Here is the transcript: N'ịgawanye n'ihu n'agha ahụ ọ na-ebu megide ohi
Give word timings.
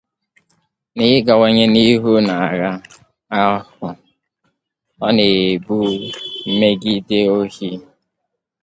N'ịgawanye 0.95 1.65
n'ihu 1.73 2.11
n'agha 2.27 2.71
ahụ 3.39 3.87
ọ 5.05 5.07
na-ebu 5.15 5.77
megide 6.59 7.19
ohi 7.39 7.69